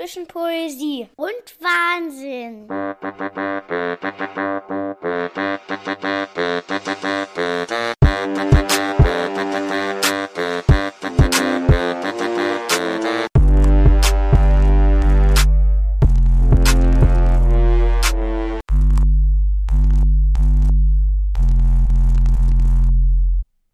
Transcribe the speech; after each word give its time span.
zwischen 0.00 0.26
Poesie 0.26 1.10
und 1.16 1.30
Wahnsinn. 1.60 2.66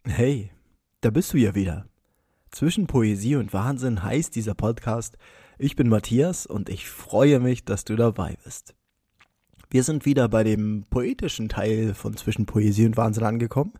Hey, 0.05 0.51
da 0.99 1.09
bist 1.09 1.31
du 1.31 1.37
ja 1.37 1.55
wieder. 1.55 1.87
Zwischen 2.51 2.87
Poesie 2.87 3.37
und 3.37 3.53
Wahnsinn 3.53 4.03
heißt 4.03 4.35
dieser 4.35 4.55
Podcast. 4.55 5.17
Ich 5.59 5.75
bin 5.75 5.89
Matthias 5.89 6.45
und 6.45 6.69
ich 6.69 6.87
freue 6.87 7.39
mich, 7.39 7.65
dass 7.65 7.83
du 7.83 7.95
dabei 7.95 8.37
bist. 8.43 8.75
Wir 9.71 9.81
sind 9.81 10.05
wieder 10.05 10.29
bei 10.29 10.43
dem 10.43 10.85
poetischen 10.87 11.49
Teil 11.49 11.95
von 11.95 12.15
Zwischen 12.15 12.45
Poesie 12.45 12.85
und 12.85 12.95
Wahnsinn 12.95 13.23
angekommen. 13.23 13.73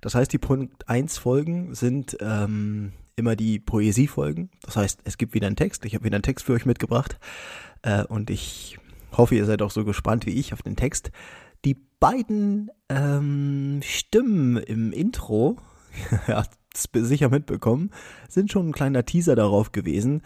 Das 0.00 0.14
heißt, 0.14 0.32
die 0.32 0.38
Punkt 0.38 0.88
1 0.88 1.18
Folgen 1.18 1.74
sind 1.74 2.16
ähm, 2.20 2.92
immer 3.16 3.34
die 3.34 3.58
Poesiefolgen. 3.58 4.50
Das 4.62 4.76
heißt, 4.76 5.00
es 5.02 5.18
gibt 5.18 5.34
wieder 5.34 5.48
einen 5.48 5.56
Text. 5.56 5.84
Ich 5.84 5.96
habe 5.96 6.04
wieder 6.04 6.14
einen 6.14 6.22
Text 6.22 6.46
für 6.46 6.52
euch 6.52 6.64
mitgebracht. 6.64 7.18
Äh, 7.82 8.04
und 8.04 8.30
ich 8.30 8.78
hoffe, 9.16 9.34
ihr 9.34 9.46
seid 9.46 9.62
auch 9.62 9.72
so 9.72 9.84
gespannt 9.84 10.26
wie 10.26 10.38
ich 10.38 10.52
auf 10.52 10.62
den 10.62 10.76
Text. 10.76 11.10
Die 11.64 11.76
beiden 11.98 12.70
ähm, 12.88 13.80
Stimmen 13.82 14.58
im 14.58 14.92
Intro, 14.92 15.56
ja, 16.28 16.44
sicher 16.72 17.30
mitbekommen, 17.30 17.90
sind 18.28 18.52
schon 18.52 18.68
ein 18.68 18.72
kleiner 18.72 19.04
Teaser 19.04 19.34
darauf 19.34 19.72
gewesen, 19.72 20.22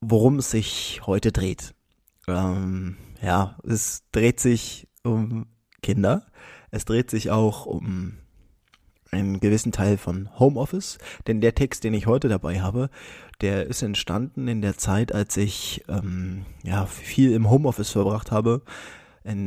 worum 0.00 0.38
es 0.38 0.50
sich 0.50 1.02
heute 1.06 1.32
dreht. 1.32 1.74
Ähm, 2.26 2.96
ja, 3.22 3.58
es 3.64 4.02
dreht 4.12 4.40
sich 4.40 4.88
um 5.02 5.46
Kinder. 5.82 6.26
Es 6.70 6.84
dreht 6.84 7.10
sich 7.10 7.30
auch 7.30 7.66
um 7.66 8.18
einen 9.10 9.40
gewissen 9.40 9.72
Teil 9.72 9.98
von 9.98 10.28
Homeoffice, 10.38 10.98
denn 11.26 11.40
der 11.40 11.54
Text, 11.54 11.82
den 11.82 11.94
ich 11.94 12.06
heute 12.06 12.28
dabei 12.28 12.60
habe, 12.60 12.90
der 13.40 13.66
ist 13.66 13.82
entstanden 13.82 14.46
in 14.46 14.62
der 14.62 14.78
Zeit, 14.78 15.12
als 15.12 15.36
ich 15.36 15.82
ähm, 15.88 16.46
ja 16.62 16.86
viel 16.86 17.32
im 17.32 17.50
Homeoffice 17.50 17.90
verbracht 17.90 18.30
habe, 18.30 18.62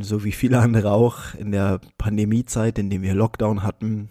so 0.01 0.23
wie 0.23 0.33
viele 0.33 0.59
andere 0.59 0.91
auch 0.91 1.33
in 1.35 1.51
der 1.51 1.79
Pandemiezeit, 1.97 2.77
in 2.77 2.89
dem 2.89 3.01
wir 3.01 3.15
Lockdown 3.15 3.63
hatten, 3.63 4.09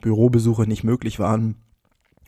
Bürobesuche 0.00 0.66
nicht 0.66 0.82
möglich 0.82 1.18
waren 1.18 1.56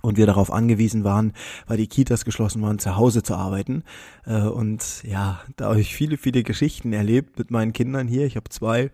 und 0.02 0.18
wir 0.18 0.26
darauf 0.26 0.52
angewiesen 0.52 1.04
waren, 1.04 1.32
weil 1.66 1.78
die 1.78 1.86
Kitas 1.86 2.24
geschlossen 2.24 2.60
waren, 2.60 2.78
zu 2.78 2.96
Hause 2.96 3.22
zu 3.22 3.34
arbeiten. 3.34 3.84
Äh, 4.26 4.42
und 4.42 5.02
ja, 5.04 5.40
da 5.56 5.70
habe 5.70 5.80
ich 5.80 5.94
viele, 5.94 6.18
viele 6.18 6.42
Geschichten 6.42 6.92
erlebt 6.92 7.38
mit 7.38 7.50
meinen 7.50 7.72
Kindern 7.72 8.08
hier. 8.08 8.26
Ich 8.26 8.36
habe 8.36 8.50
zwei 8.50 8.90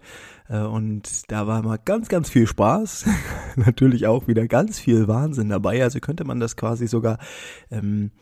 äh, 0.49 0.61
und 0.61 1.31
da 1.31 1.47
war 1.47 1.63
mal 1.63 1.79
ganz, 1.85 2.09
ganz 2.09 2.31
viel 2.31 2.47
Spaß. 2.47 3.07
Natürlich 3.57 4.07
auch 4.07 4.29
wieder 4.29 4.47
ganz 4.47 4.79
viel 4.79 5.09
Wahnsinn 5.09 5.49
dabei. 5.49 5.83
Also 5.83 5.99
könnte 6.01 6.25
man 6.25 6.41
das 6.41 6.57
quasi 6.57 6.87
sogar 6.87 7.19
ähm, 7.71 8.13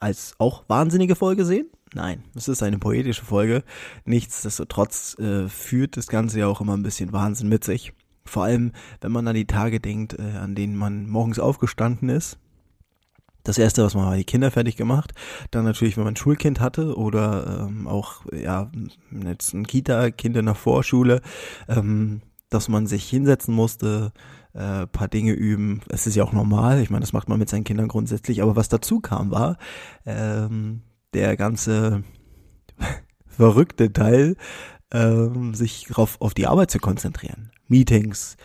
als 0.00 0.34
auch 0.38 0.64
wahnsinnige 0.68 1.16
Folge 1.16 1.44
sehen. 1.44 1.68
Nein, 1.94 2.22
es 2.34 2.48
ist 2.48 2.62
eine 2.62 2.78
poetische 2.78 3.24
Folge. 3.24 3.64
Nichtsdestotrotz 4.04 5.18
äh, 5.18 5.48
führt 5.48 5.96
das 5.96 6.06
Ganze 6.06 6.40
ja 6.40 6.46
auch 6.46 6.60
immer 6.60 6.76
ein 6.76 6.82
bisschen 6.82 7.12
Wahnsinn 7.12 7.48
mit 7.48 7.64
sich. 7.64 7.94
Vor 8.28 8.44
allem, 8.44 8.72
wenn 9.00 9.12
man 9.12 9.26
an 9.26 9.34
die 9.34 9.46
Tage 9.46 9.80
denkt, 9.80 10.18
äh, 10.18 10.36
an 10.38 10.54
denen 10.54 10.76
man 10.76 11.08
morgens 11.08 11.38
aufgestanden 11.38 12.08
ist. 12.08 12.38
Das 13.44 13.56
erste, 13.56 13.82
was 13.82 13.94
man 13.94 14.04
war, 14.04 14.16
die 14.16 14.24
Kinder 14.24 14.50
fertig 14.50 14.76
gemacht. 14.76 15.12
Dann 15.50 15.64
natürlich, 15.64 15.96
wenn 15.96 16.04
man 16.04 16.12
ein 16.12 16.16
Schulkind 16.16 16.60
hatte 16.60 16.96
oder 16.96 17.66
ähm, 17.66 17.86
auch, 17.86 18.26
ja, 18.32 18.70
jetzt 19.24 19.54
ein 19.54 19.66
Kita-Kind 19.66 20.36
in 20.36 20.46
der 20.46 20.54
Vorschule, 20.54 21.22
ähm, 21.66 22.20
dass 22.50 22.68
man 22.68 22.86
sich 22.86 23.08
hinsetzen 23.08 23.54
musste, 23.54 24.12
äh, 24.52 24.86
paar 24.86 25.08
Dinge 25.08 25.32
üben. 25.32 25.80
Es 25.88 26.06
ist 26.06 26.14
ja 26.14 26.24
auch 26.24 26.32
normal. 26.32 26.80
Ich 26.80 26.90
meine, 26.90 27.02
das 27.02 27.12
macht 27.12 27.28
man 27.28 27.38
mit 27.38 27.48
seinen 27.48 27.64
Kindern 27.64 27.88
grundsätzlich. 27.88 28.42
Aber 28.42 28.56
was 28.56 28.68
dazu 28.68 29.00
kam, 29.00 29.30
war 29.30 29.56
ähm, 30.04 30.82
der 31.14 31.36
ganze 31.36 32.02
verrückte 33.26 33.92
Teil, 33.92 34.36
ähm, 34.92 35.54
sich 35.54 35.86
darauf 35.88 36.20
auf 36.20 36.34
die 36.34 36.46
Arbeit 36.46 36.70
zu 36.70 36.78
konzentrieren. 36.78 37.50
Meetings, 37.68 38.36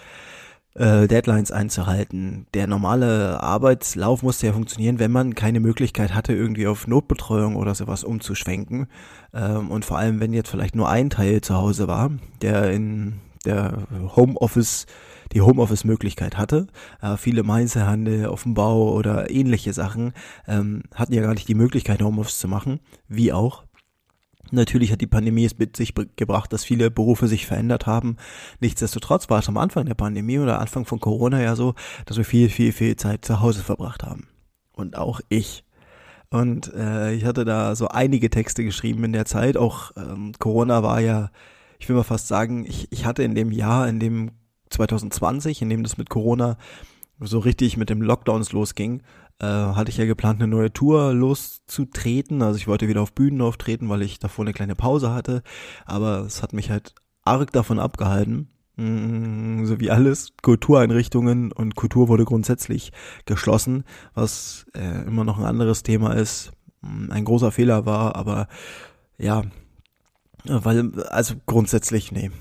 äh, 0.76 1.08
Deadlines 1.08 1.52
einzuhalten. 1.52 2.48
Der 2.54 2.68
normale 2.68 3.42
Arbeitslauf 3.42 4.24
musste 4.24 4.48
ja 4.48 4.54
funktionieren, 4.54 5.00
wenn 5.00 5.12
man 5.12 5.36
keine 5.36 5.60
Möglichkeit 5.60 6.14
hatte, 6.14 6.34
irgendwie 6.34 6.68
auf 6.68 6.88
Notbetreuung 6.88 7.56
oder 7.56 7.76
sowas 7.76 8.04
umzuschwenken. 8.04 8.88
Ähm, 9.34 9.70
und 9.70 9.86
vor 9.86 9.98
allem, 9.98 10.20
wenn 10.20 10.34
jetzt 10.34 10.50
vielleicht 10.50 10.76
nur 10.76 10.90
ein 10.90 11.10
Teil 11.10 11.42
zu 11.42 11.56
Hause 11.56 11.88
war, 11.88 12.12
der 12.42 12.72
in 12.72 13.20
der 13.46 13.88
Homeoffice 14.16 14.86
die 15.34 15.42
Homeoffice-Möglichkeit 15.42 16.38
hatte. 16.38 16.68
Äh, 17.02 17.18
viele 17.18 17.44
Mainzelhandel 17.44 18.28
auf 18.28 18.44
dem 18.44 18.54
Bau 18.54 18.94
oder 18.94 19.32
ähnliche 19.32 19.74
Sachen 19.74 20.14
ähm, 20.48 20.84
hatten 20.94 21.14
ja 21.14 21.22
gar 21.22 21.34
nicht 21.34 21.48
die 21.48 21.56
Möglichkeit, 21.56 22.02
Homeoffice 22.02 22.40
zu 22.40 22.48
machen, 22.48 22.80
wie 23.08 23.34
auch 23.34 23.64
Natürlich 24.54 24.92
hat 24.92 25.02
die 25.02 25.08
Pandemie 25.08 25.46
es 25.46 25.58
mit 25.58 25.76
sich 25.76 25.94
gebracht, 26.16 26.54
dass 26.54 26.64
viele 26.64 26.92
Berufe 26.92 27.28
sich 27.28 27.48
verändert 27.48 27.88
haben. 27.88 28.18
Nichtsdestotrotz 28.60 29.30
war 29.30 29.40
es 29.40 29.50
am 29.50 29.58
Anfang 29.58 29.86
der 29.86 29.96
Pandemie 29.96 30.38
oder 30.38 30.60
Anfang 30.60 30.86
von 30.86 31.00
Corona 31.00 31.42
ja 31.42 31.56
so, 31.56 31.74
dass 32.06 32.18
wir 32.18 32.26
viel, 32.26 32.50
viel, 32.50 32.72
viel 32.72 32.96
Zeit 32.96 33.26
zu 33.26 33.42
Hause 33.42 33.64
verbracht 33.64 34.04
haben. 34.04 34.28
Und 34.74 34.96
auch 34.96 35.22
ich. 35.30 35.64
Und 36.30 36.72
äh, 36.74 37.14
ich 37.14 37.26
hatte 37.26 37.46
da 37.46 37.76
so 37.76 37.88
einige 37.88 38.30
Texte 38.30 38.64
geschrieben 38.64 39.04
in 39.04 39.14
der 39.14 39.26
Zeit. 39.26 39.58
Auch 39.58 39.92
ähm, 39.98 40.34
Corona 40.38 40.84
war 40.84 41.00
ja, 41.00 41.32
ich 41.80 41.90
will 41.90 41.96
mal 41.96 42.04
fast 42.04 42.28
sagen, 42.28 42.66
ich, 42.68 42.88
ich 42.92 43.06
hatte 43.06 43.24
in 43.24 43.36
dem 43.36 43.52
Jahr, 43.52 43.88
in 43.88 44.00
dem 44.00 44.32
2020, 44.70 45.62
in 45.62 45.70
dem 45.70 45.84
das 45.84 45.98
mit 45.98 46.10
Corona 46.10 46.58
so 47.20 47.40
richtig 47.40 47.78
mit 47.78 47.90
dem 47.90 48.02
Lockdowns 48.02 48.52
losging, 48.52 49.02
äh, 49.44 49.76
hatte 49.76 49.90
ich 49.90 49.98
ja 49.98 50.06
geplant, 50.06 50.42
eine 50.42 50.50
neue 50.50 50.72
Tour 50.72 51.14
loszutreten. 51.14 52.42
Also 52.42 52.58
ich 52.58 52.68
wollte 52.68 52.88
wieder 52.88 53.02
auf 53.02 53.14
Bühnen 53.14 53.42
auftreten, 53.42 53.90
weil 53.90 54.02
ich 54.02 54.20
davor 54.20 54.46
eine 54.46 54.54
kleine 54.54 54.76
Pause 54.76 55.12
hatte. 55.12 55.44
Aber 55.86 56.20
es 56.22 56.42
hat 56.42 56.54
mich 56.54 56.70
halt 56.70 56.96
arg 57.26 57.52
davon 57.52 57.80
abgehalten. 57.80 58.50
Mm, 58.78 59.66
so 59.66 59.80
wie 59.82 59.92
alles, 59.92 60.30
Kultureinrichtungen 60.42 61.52
und 61.52 61.76
Kultur 61.76 62.08
wurde 62.08 62.26
grundsätzlich 62.26 62.92
geschlossen, 63.26 63.84
was 64.14 64.66
äh, 64.74 65.06
immer 65.06 65.26
noch 65.26 65.38
ein 65.38 65.46
anderes 65.46 65.84
Thema 65.84 66.14
ist. 66.14 66.52
Mm, 66.82 67.12
ein 67.12 67.26
großer 67.26 67.52
Fehler 67.52 67.86
war, 67.86 68.16
aber 68.16 68.48
ja, 69.18 69.44
weil, 70.46 71.04
also 71.10 71.36
grundsätzlich, 71.46 72.12
nee, 72.12 72.32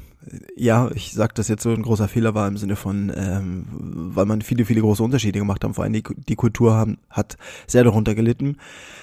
ja, 0.56 0.90
ich 0.94 1.12
sag 1.12 1.34
das 1.34 1.48
jetzt 1.48 1.62
so 1.62 1.70
ein 1.70 1.82
großer 1.82 2.08
Fehler 2.08 2.34
war 2.34 2.48
im 2.48 2.56
Sinne 2.56 2.76
von, 2.76 3.12
ähm, 3.14 3.66
weil 3.70 4.26
man 4.26 4.42
viele, 4.42 4.64
viele 4.64 4.80
große 4.80 5.02
Unterschiede 5.02 5.38
gemacht 5.38 5.64
haben. 5.64 5.74
Vor 5.74 5.84
allem 5.84 5.92
die, 5.92 6.04
die 6.28 6.36
Kultur 6.36 6.74
haben, 6.74 6.98
hat 7.10 7.36
sehr 7.66 7.84
darunter 7.84 8.14
gelitten. 8.14 8.56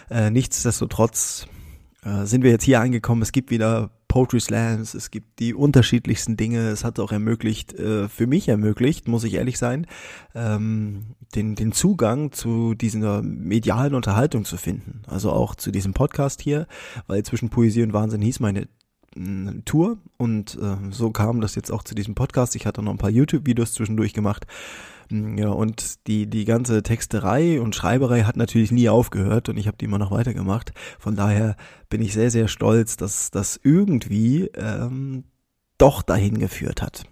Äh, 0.09 0.31
nichtsdestotrotz 0.31 1.47
äh, 2.03 2.25
sind 2.25 2.43
wir 2.43 2.51
jetzt 2.51 2.63
hier 2.63 2.79
angekommen. 2.79 3.21
Es 3.21 3.31
gibt 3.31 3.51
wieder 3.51 3.91
Poetry 4.07 4.39
Slams, 4.39 4.95
es 4.95 5.11
gibt 5.11 5.39
die 5.39 5.53
unterschiedlichsten 5.53 6.35
Dinge. 6.35 6.69
Es 6.69 6.83
hat 6.83 6.99
auch 6.99 7.11
ermöglicht, 7.11 7.73
äh, 7.73 8.07
für 8.07 8.25
mich 8.25 8.47
ermöglicht, 8.47 9.07
muss 9.07 9.23
ich 9.23 9.35
ehrlich 9.35 9.59
sein, 9.59 9.85
ähm, 10.33 11.15
den, 11.35 11.55
den 11.55 11.71
Zugang 11.73 12.31
zu 12.31 12.73
dieser 12.73 13.21
medialen 13.21 13.93
Unterhaltung 13.93 14.45
zu 14.45 14.57
finden. 14.57 15.03
Also 15.07 15.31
auch 15.31 15.53
zu 15.55 15.71
diesem 15.71 15.93
Podcast 15.93 16.41
hier, 16.41 16.67
weil 17.05 17.23
zwischen 17.23 17.49
Poesie 17.49 17.83
und 17.83 17.93
Wahnsinn 17.93 18.21
hieß 18.21 18.39
meine 18.39 18.67
Tour 19.65 19.97
und 20.17 20.57
äh, 20.61 20.91
so 20.91 21.11
kam 21.11 21.41
das 21.41 21.55
jetzt 21.55 21.71
auch 21.71 21.83
zu 21.83 21.95
diesem 21.95 22.15
Podcast. 22.15 22.55
Ich 22.55 22.65
hatte 22.65 22.81
noch 22.81 22.91
ein 22.91 22.97
paar 22.97 23.09
YouTube-Videos 23.09 23.73
zwischendurch 23.73 24.13
gemacht. 24.13 24.45
Mm, 25.09 25.37
ja, 25.37 25.49
und 25.49 26.07
die, 26.07 26.27
die 26.27 26.45
ganze 26.45 26.83
Texterei 26.83 27.59
und 27.59 27.75
Schreiberei 27.75 28.23
hat 28.23 28.37
natürlich 28.37 28.71
nie 28.71 28.89
aufgehört 28.89 29.49
und 29.49 29.57
ich 29.57 29.67
habe 29.67 29.77
die 29.77 29.85
immer 29.85 29.99
noch 29.99 30.11
weitergemacht. 30.11 30.73
Von 30.99 31.15
daher 31.15 31.57
bin 31.89 32.01
ich 32.01 32.13
sehr, 32.13 32.31
sehr 32.31 32.47
stolz, 32.47 32.97
dass 32.97 33.31
das 33.31 33.59
irgendwie 33.61 34.49
ähm, 34.55 35.25
doch 35.77 36.01
dahin 36.01 36.39
geführt 36.39 36.81
hat. 36.81 37.03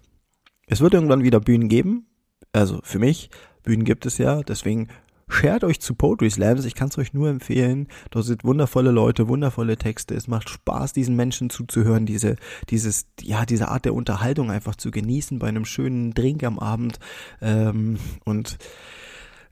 Es 0.66 0.80
wird 0.80 0.94
irgendwann 0.94 1.22
wieder 1.22 1.40
Bühnen 1.40 1.68
geben. 1.68 2.06
Also 2.52 2.80
für 2.82 2.98
mich, 2.98 3.30
Bühnen 3.62 3.84
gibt 3.84 4.06
es 4.06 4.18
ja, 4.18 4.42
deswegen 4.42 4.88
Shared 5.28 5.64
euch 5.64 5.80
zu 5.80 5.94
Poetry 5.94 6.30
Slams, 6.30 6.64
ich 6.64 6.74
kann 6.74 6.88
es 6.88 6.98
euch 6.98 7.12
nur 7.12 7.28
empfehlen. 7.28 7.88
Dort 8.10 8.24
sind 8.24 8.44
wundervolle 8.44 8.90
Leute, 8.90 9.28
wundervolle 9.28 9.76
Texte. 9.76 10.14
Es 10.14 10.26
macht 10.26 10.48
Spaß, 10.48 10.92
diesen 10.92 11.16
Menschen 11.16 11.50
zuzuhören, 11.50 12.06
diese, 12.06 12.36
dieses, 12.70 13.06
ja, 13.20 13.44
diese 13.44 13.68
Art 13.68 13.84
der 13.84 13.94
Unterhaltung 13.94 14.50
einfach 14.50 14.76
zu 14.76 14.90
genießen 14.90 15.38
bei 15.38 15.48
einem 15.48 15.64
schönen 15.64 16.14
Drink 16.14 16.44
am 16.44 16.58
Abend 16.58 16.98
ähm, 17.42 17.98
und 18.24 18.58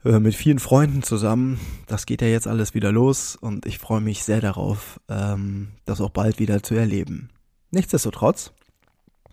äh, 0.03 0.19
mit 0.19 0.35
vielen 0.35 0.59
Freunden 0.59 1.03
zusammen. 1.03 1.59
Das 1.85 2.05
geht 2.05 2.21
ja 2.21 2.27
jetzt 2.27 2.47
alles 2.47 2.73
wieder 2.73 2.91
los 2.91 3.35
und 3.35 3.65
ich 3.65 3.77
freue 3.77 4.01
mich 4.01 4.23
sehr 4.23 4.41
darauf, 4.41 4.99
ähm, 5.09 5.69
das 5.85 6.01
auch 6.01 6.11
bald 6.11 6.39
wieder 6.39 6.63
zu 6.63 6.75
erleben. 6.75 7.29
Nichtsdestotrotz 7.71 8.53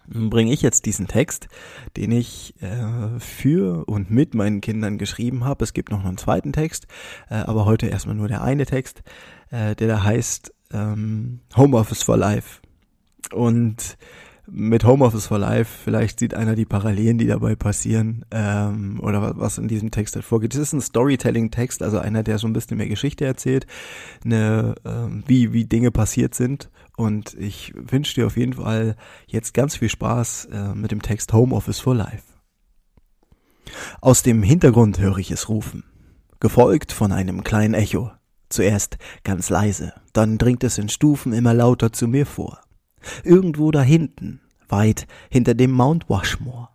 bringe 0.09 0.53
ich 0.53 0.62
jetzt 0.62 0.87
diesen 0.87 1.06
Text, 1.06 1.49
den 1.97 2.12
ich 2.12 2.55
äh, 2.61 3.19
für 3.19 3.89
und 3.89 4.11
mit 4.11 4.35
meinen 4.35 4.61
Kindern 4.61 4.99
geschrieben 4.99 5.45
habe. 5.45 5.65
Es 5.65 5.73
gibt 5.73 5.91
noch 5.91 6.05
einen 6.05 6.19
zweiten 6.19 6.53
Text, 6.53 6.87
äh, 7.31 7.37
aber 7.37 7.65
heute 7.65 7.87
erstmal 7.87 8.17
nur 8.17 8.29
der 8.29 8.43
eine 8.43 8.67
Text, 8.67 9.03
äh, 9.51 9.75
der 9.75 9.89
da 9.89 10.03
heißt 10.03 10.53
ähm, 10.73 11.41
Homeoffice 11.56 12.03
for 12.03 12.17
Life. 12.17 12.61
Und 13.33 13.97
mit 14.47 14.85
Homeoffice 14.85 15.27
for 15.27 15.39
Life, 15.39 15.79
vielleicht 15.85 16.19
sieht 16.19 16.35
einer 16.35 16.55
die 16.55 16.67
Parallelen, 16.67 17.17
die 17.17 17.27
dabei 17.27 17.55
passieren, 17.55 18.27
ähm, 18.31 19.01
oder 19.01 19.39
was 19.39 19.56
in 19.56 19.69
diesem 19.69 19.91
Text 19.91 20.15
halt 20.17 20.25
vorgeht. 20.25 20.53
Das 20.53 20.61
ist 20.61 20.75
ein 20.75 20.83
Storytelling-Text, 20.83 21.83
also 21.83 21.99
einer, 21.99 22.23
der 22.23 22.39
so 22.39 22.47
ein 22.47 22.53
bisschen 22.53 22.77
mehr 22.77 22.89
Geschichte 22.89 23.25
erzählt, 23.25 23.67
eine, 24.25 24.75
ähm, 24.85 25.25
wie, 25.27 25.53
wie 25.53 25.65
Dinge 25.65 25.91
passiert 25.91 26.35
sind. 26.35 26.71
Und 26.96 27.35
ich 27.35 27.73
wünsche 27.75 28.14
dir 28.14 28.26
auf 28.26 28.37
jeden 28.37 28.55
Fall 28.55 28.96
jetzt 29.26 29.52
ganz 29.55 29.76
viel 29.76 29.88
Spaß 29.88 30.46
äh, 30.46 30.75
mit 30.75 30.93
dem 30.93 31.02
Text 31.02 31.32
Homeoffice 31.32 31.81
for 31.81 31.94
Life. 31.94 32.23
Aus 34.00 34.23
dem 34.23 34.43
Hintergrund 34.43 34.99
höre 34.99 35.19
ich 35.19 35.31
es 35.31 35.49
rufen, 35.49 35.85
gefolgt 36.38 36.93
von 36.93 37.12
einem 37.12 37.43
kleinen 37.43 37.75
Echo. 37.75 38.12
Zuerst 38.49 38.99
ganz 39.25 39.50
leise, 39.50 39.94
dann 40.12 40.38
dringt 40.38 40.62
es 40.62 40.79
in 40.79 40.88
Stufen 40.88 41.32
immer 41.32 41.55
lauter 41.55 41.93
zu 41.93 42.06
mir 42.06 42.26
vor. 42.26 42.61
Irgendwo 43.25 43.70
da 43.70 43.82
hinten, 43.82 44.41
weit 44.69 45.06
hinter 45.31 45.55
dem 45.55 45.73
Mount 45.73 46.08
Washmore. 46.08 46.69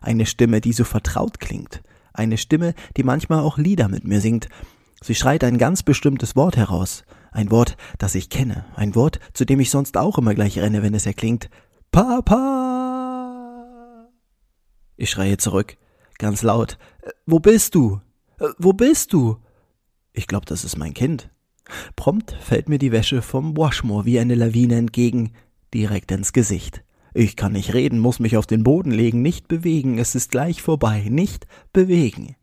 Eine 0.00 0.26
Stimme, 0.26 0.60
die 0.60 0.72
so 0.72 0.84
vertraut 0.84 1.40
klingt. 1.40 1.82
Eine 2.12 2.38
Stimme, 2.38 2.74
die 2.96 3.02
manchmal 3.02 3.40
auch 3.40 3.58
Lieder 3.58 3.88
mit 3.88 4.04
mir 4.04 4.20
singt. 4.20 4.48
Sie 5.02 5.14
schreit 5.14 5.44
ein 5.44 5.58
ganz 5.58 5.82
bestimmtes 5.82 6.36
Wort 6.36 6.56
heraus. 6.56 7.04
Ein 7.36 7.50
Wort, 7.50 7.76
das 7.98 8.14
ich 8.14 8.30
kenne. 8.30 8.64
Ein 8.76 8.94
Wort, 8.94 9.20
zu 9.34 9.44
dem 9.44 9.60
ich 9.60 9.68
sonst 9.68 9.98
auch 9.98 10.16
immer 10.16 10.34
gleich 10.34 10.58
renne, 10.58 10.82
wenn 10.82 10.94
es 10.94 11.04
erklingt. 11.04 11.50
Papa! 11.92 13.28
Ich 14.96 15.10
schreie 15.10 15.36
zurück, 15.36 15.76
ganz 16.16 16.40
laut. 16.40 16.78
Äh, 17.02 17.10
wo 17.26 17.38
bist 17.38 17.74
du? 17.74 18.00
Äh, 18.40 18.46
wo 18.56 18.72
bist 18.72 19.12
du? 19.12 19.36
Ich 20.14 20.28
glaube, 20.28 20.46
das 20.46 20.64
ist 20.64 20.78
mein 20.78 20.94
Kind. 20.94 21.28
Prompt 21.94 22.34
fällt 22.40 22.70
mir 22.70 22.78
die 22.78 22.90
Wäsche 22.90 23.20
vom 23.20 23.54
Washmore 23.54 24.06
wie 24.06 24.18
eine 24.18 24.34
Lawine 24.34 24.76
entgegen 24.76 25.34
direkt 25.74 26.12
ins 26.12 26.32
Gesicht. 26.32 26.84
Ich 27.12 27.36
kann 27.36 27.52
nicht 27.52 27.74
reden, 27.74 27.98
muss 27.98 28.18
mich 28.18 28.38
auf 28.38 28.46
den 28.46 28.62
Boden 28.62 28.92
legen, 28.92 29.20
nicht 29.20 29.46
bewegen, 29.46 29.98
es 29.98 30.14
ist 30.14 30.30
gleich 30.30 30.62
vorbei, 30.62 31.04
nicht 31.10 31.46
bewegen. 31.74 32.34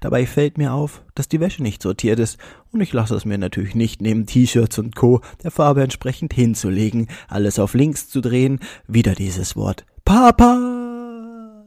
Dabei 0.00 0.26
fällt 0.26 0.58
mir 0.58 0.72
auf, 0.72 1.02
dass 1.14 1.28
die 1.28 1.40
Wäsche 1.40 1.62
nicht 1.62 1.82
sortiert 1.82 2.18
ist, 2.18 2.38
und 2.72 2.80
ich 2.80 2.92
lasse 2.92 3.14
es 3.14 3.24
mir 3.24 3.38
natürlich 3.38 3.74
nicht 3.74 4.00
neben 4.00 4.26
T-Shirts 4.26 4.78
und 4.78 4.96
Co. 4.96 5.20
der 5.42 5.50
Farbe 5.50 5.82
entsprechend 5.82 6.32
hinzulegen, 6.34 7.08
alles 7.28 7.58
auf 7.58 7.74
links 7.74 8.08
zu 8.08 8.20
drehen, 8.20 8.60
wieder 8.86 9.14
dieses 9.14 9.56
Wort 9.56 9.84
Papa. 10.04 11.64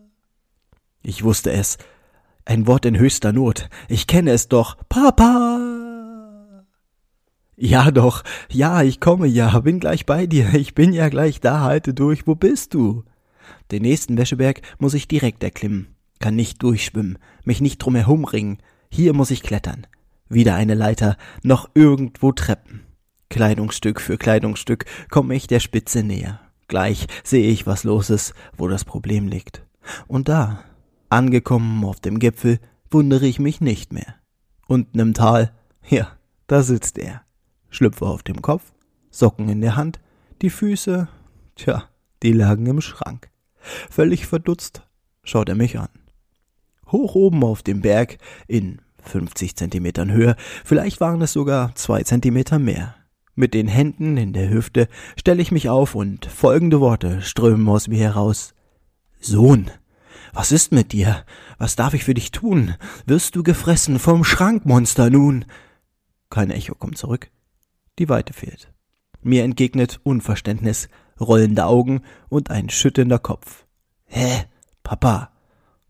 Ich 1.02 1.24
wusste 1.24 1.52
es. 1.52 1.78
Ein 2.46 2.68
Wort 2.68 2.86
in 2.86 2.98
höchster 2.98 3.34
Not. 3.34 3.70
Ich 3.90 4.08
kenne 4.08 4.32
es 4.32 4.48
doch. 4.48 4.78
Papa. 4.90 5.78
Ja 7.60 7.90
doch, 7.90 8.24
ja, 8.52 8.84
ich 8.84 9.00
komme 9.00 9.26
ja, 9.26 9.60
bin 9.62 9.80
gleich 9.80 10.06
bei 10.06 10.28
dir, 10.28 10.54
ich 10.54 10.76
bin 10.76 10.94
ja 10.94 11.10
gleich 11.10 11.42
da, 11.42 11.62
halte 11.62 11.96
durch, 11.96 12.28
wo 12.28 12.36
bist 12.36 12.76
du? 12.76 13.04
Den 13.72 13.82
nächsten 13.82 14.16
Wäscheberg 14.16 14.62
muss 14.78 14.94
ich 14.94 15.08
direkt 15.08 15.44
erklimmen, 15.44 15.88
kann 16.20 16.36
nicht 16.36 16.64
durchschwimmen, 16.64 17.18
mich 17.44 17.62
nicht 17.62 17.80
drum 17.80 17.96
herumringen, 17.96 18.58
hier 18.90 19.14
muss 19.14 19.32
ich 19.32 19.44
klettern. 19.44 19.88
Wieder 20.30 20.56
eine 20.56 20.74
Leiter, 20.74 21.18
noch 21.44 21.70
irgendwo 21.74 22.32
Treppen. 22.32 22.82
Kleidungsstück 23.30 24.02
für 24.02 24.18
Kleidungsstück 24.18 24.86
komme 25.10 25.36
ich 25.36 25.48
der 25.48 25.60
Spitze 25.60 26.04
näher. 26.04 26.40
Gleich 26.68 27.08
sehe 27.24 27.50
ich, 27.50 27.66
was 27.66 27.84
los 27.84 28.10
ist, 28.10 28.34
wo 28.58 28.68
das 28.68 28.86
Problem 28.86 29.28
liegt. 29.28 29.66
Und 30.08 30.28
da, 30.28 30.64
angekommen 31.10 31.84
auf 31.86 32.00
dem 32.00 32.20
Gipfel, 32.20 32.60
wundere 32.90 33.26
ich 33.26 33.40
mich 33.40 33.62
nicht 33.62 33.94
mehr. 33.94 34.16
Unten 34.68 35.00
im 35.00 35.14
Tal, 35.14 35.54
ja, 35.88 36.12
da 36.48 36.64
sitzt 36.64 36.98
er. 36.98 37.22
Schlüpfer 37.70 38.08
auf 38.08 38.24
dem 38.24 38.42
Kopf, 38.42 38.74
Socken 39.10 39.50
in 39.50 39.62
der 39.62 39.76
Hand, 39.76 40.00
die 40.42 40.50
Füße, 40.50 41.08
tja, 41.56 41.84
die 42.24 42.34
lagen 42.34 42.66
im 42.66 42.82
Schrank. 42.82 43.30
Völlig 43.90 44.26
verdutzt 44.26 44.84
schaut 45.24 45.50
er 45.50 45.56
mich 45.56 45.78
an. 45.78 45.90
Hoch 46.92 47.16
oben 47.16 47.44
auf 47.44 47.64
dem 47.64 47.82
Berg, 47.82 48.18
in 48.48 48.82
50 49.04 49.56
Zentimetern 49.56 50.12
Höhe, 50.12 50.36
vielleicht 50.66 51.00
waren 51.00 51.22
es 51.22 51.34
sogar 51.34 51.74
zwei 51.76 52.04
Zentimeter 52.04 52.60
mehr. 52.60 52.96
Mit 53.36 53.54
den 53.54 53.68
Händen 53.68 54.18
in 54.18 54.34
der 54.34 54.50
Hüfte 54.50 54.88
stelle 55.18 55.42
ich 55.42 55.52
mich 55.52 55.70
auf 55.70 55.96
und 55.96 56.26
folgende 56.26 56.80
Worte 56.80 57.22
strömen 57.22 57.68
aus 57.70 57.88
mir 57.88 58.00
heraus. 58.00 58.54
Sohn, 59.20 59.70
was 60.34 60.52
ist 60.52 60.72
mit 60.72 60.92
dir? 60.92 61.24
Was 61.58 61.76
darf 61.76 61.94
ich 61.94 62.04
für 62.04 62.14
dich 62.14 62.32
tun? 62.32 62.76
Wirst 63.06 63.36
du 63.36 63.44
gefressen 63.44 64.00
vom 64.00 64.24
Schrankmonster 64.24 65.10
nun? 65.10 65.46
Kein 66.30 66.52
Echo 66.52 66.76
kommt 66.76 66.98
zurück 66.98 67.30
die 68.00 68.10
Weite 68.10 68.34
fehlt. 68.34 68.72
Mir 69.22 69.44
entgegnet 69.44 70.00
Unverständnis, 70.04 70.90
rollende 71.20 71.66
Augen 71.66 72.02
und 72.30 72.52
ein 72.52 72.70
schüttelnder 72.70 73.20
Kopf. 73.20 73.66
Hä? 74.06 74.46
Papa, 74.84 75.32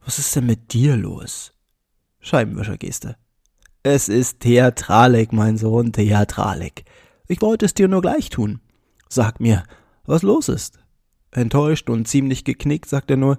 was 0.07 0.19
ist 0.19 0.33
denn 0.38 0.45
mit 0.45 0.71
dir 0.71 0.95
los? 0.95 1.51
Scheibenwischergeste. 2.21 3.18
Es 3.83 4.07
ist 4.07 4.39
Theatralik, 4.39 5.33
mein 5.33 5.57
Sohn, 5.57 5.92
Theatralik. 5.92 6.86
Ich 7.27 7.42
wollte 7.42 7.65
es 7.65 7.74
dir 7.74 7.89
nur 7.89 8.01
gleich 8.01 8.30
tun. 8.30 8.62
Sag 9.09 9.42
mir, 9.42 9.63
was 10.06 10.24
los 10.24 10.48
ist. 10.48 10.80
Enttäuscht 11.31 11.89
und 11.89 12.07
ziemlich 12.07 12.45
geknickt 12.45 12.88
sagt 12.88 13.12
er 13.12 13.18
nur, 13.18 13.38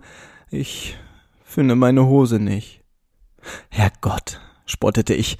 ich 0.50 0.98
finde 1.42 1.74
meine 1.74 2.04
Hose 2.04 2.38
nicht. 2.38 2.84
Herrgott, 3.70 4.38
spottete 4.66 5.14
ich, 5.14 5.38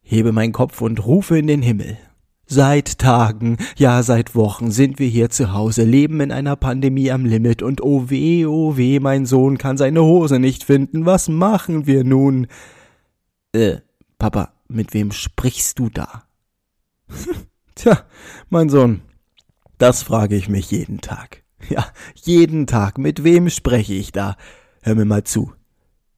hebe 0.00 0.30
meinen 0.30 0.52
Kopf 0.52 0.80
und 0.80 1.04
rufe 1.04 1.36
in 1.36 1.48
den 1.48 1.60
Himmel. 1.60 1.98
Seit 2.50 2.98
Tagen, 2.98 3.58
ja 3.76 4.02
seit 4.02 4.34
Wochen 4.34 4.70
sind 4.70 4.98
wir 4.98 5.06
hier 5.06 5.28
zu 5.28 5.52
Hause, 5.52 5.84
leben 5.84 6.20
in 6.20 6.32
einer 6.32 6.56
Pandemie 6.56 7.10
am 7.10 7.26
Limit 7.26 7.62
und 7.62 7.82
oh 7.82 8.08
weh, 8.08 8.46
oh 8.46 8.78
weh, 8.78 9.00
mein 9.00 9.26
Sohn 9.26 9.58
kann 9.58 9.76
seine 9.76 10.02
Hose 10.02 10.38
nicht 10.38 10.64
finden. 10.64 11.04
Was 11.04 11.28
machen 11.28 11.86
wir 11.86 12.04
nun? 12.04 12.46
Äh, 13.52 13.76
Papa, 14.18 14.54
mit 14.66 14.94
wem 14.94 15.12
sprichst 15.12 15.78
du 15.78 15.90
da? 15.90 16.24
Tja, 17.74 18.00
mein 18.48 18.70
Sohn, 18.70 19.02
das 19.76 20.02
frage 20.02 20.34
ich 20.34 20.48
mich 20.48 20.70
jeden 20.70 21.02
Tag. 21.02 21.42
Ja, 21.68 21.86
jeden 22.14 22.66
Tag. 22.66 22.96
Mit 22.96 23.24
wem 23.24 23.50
spreche 23.50 23.92
ich 23.92 24.10
da? 24.10 24.36
Hör 24.80 24.94
mir 24.94 25.04
mal 25.04 25.24
zu. 25.24 25.52